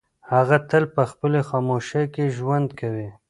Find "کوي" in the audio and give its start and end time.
2.79-3.09